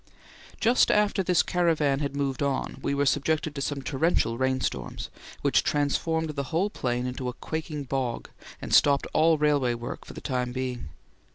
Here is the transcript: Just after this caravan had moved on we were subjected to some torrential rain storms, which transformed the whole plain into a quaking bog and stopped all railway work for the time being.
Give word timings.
Just 0.59 0.89
after 0.89 1.21
this 1.21 1.43
caravan 1.43 1.99
had 1.99 2.15
moved 2.15 2.41
on 2.41 2.79
we 2.81 2.95
were 2.95 3.05
subjected 3.05 3.53
to 3.53 3.61
some 3.61 3.83
torrential 3.83 4.35
rain 4.35 4.59
storms, 4.59 5.11
which 5.43 5.61
transformed 5.63 6.31
the 6.31 6.45
whole 6.45 6.71
plain 6.71 7.05
into 7.05 7.29
a 7.29 7.33
quaking 7.33 7.83
bog 7.83 8.27
and 8.59 8.73
stopped 8.73 9.05
all 9.13 9.37
railway 9.37 9.75
work 9.75 10.03
for 10.03 10.13
the 10.15 10.19
time 10.21 10.53
being. 10.53 10.89